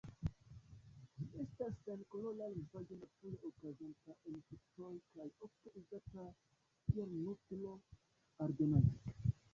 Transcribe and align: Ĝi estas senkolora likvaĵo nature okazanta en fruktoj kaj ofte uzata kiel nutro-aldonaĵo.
Ĝi 1.17 1.25
estas 1.41 1.75
senkolora 1.89 2.47
likvaĵo 2.53 2.97
nature 3.01 3.37
okazanta 3.51 4.15
en 4.31 4.41
fruktoj 4.49 4.91
kaj 5.19 5.29
ofte 5.49 5.75
uzata 5.83 6.27
kiel 6.89 7.17
nutro-aldonaĵo. 7.23 9.17